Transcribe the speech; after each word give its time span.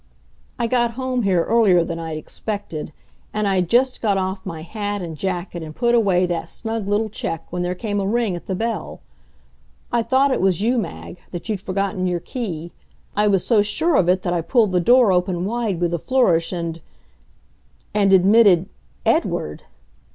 I 0.57 0.65
got 0.65 0.93
home 0.93 1.21
here 1.21 1.43
earlier 1.43 1.83
than 1.83 1.99
I'd 1.99 2.17
expected, 2.17 2.91
and 3.35 3.47
I'd 3.47 3.69
just 3.69 4.01
got 4.01 4.17
off 4.17 4.43
my 4.47 4.63
hat 4.63 4.99
and 5.03 5.15
jacket 5.15 5.61
and 5.61 5.75
put 5.75 5.93
away 5.93 6.25
that 6.25 6.49
snug 6.49 6.87
little 6.87 7.07
check 7.07 7.45
when 7.51 7.61
there 7.61 7.75
came 7.75 7.99
a 7.99 8.07
ring 8.07 8.35
at 8.35 8.47
the 8.47 8.55
bell. 8.55 9.01
I 9.91 10.01
thought 10.01 10.31
it 10.31 10.41
was 10.41 10.59
you, 10.59 10.79
Mag 10.79 11.19
that 11.29 11.47
you'd 11.49 11.61
forgotten 11.61 12.07
your 12.07 12.19
key. 12.19 12.71
I 13.15 13.27
was 13.27 13.45
so 13.45 13.61
sure 13.61 13.95
of 13.95 14.09
it 14.09 14.23
that 14.23 14.33
I 14.33 14.41
pulled 14.41 14.71
the 14.71 14.79
door 14.79 15.11
open 15.11 15.45
wide 15.45 15.79
with 15.79 15.93
a 15.93 15.99
flourish 15.99 16.51
and 16.51 16.81
And 17.93 18.11
admitted 18.11 18.69
Edward! 19.05 19.65